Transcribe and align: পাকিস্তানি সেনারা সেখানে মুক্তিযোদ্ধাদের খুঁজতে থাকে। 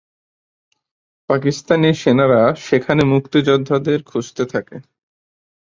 পাকিস্তানি 1.29 1.89
সেনারা 1.93 2.41
সেখানে 2.59 3.01
মুক্তিযোদ্ধাদের 3.03 3.99
খুঁজতে 4.03 4.43
থাকে। 4.45 4.75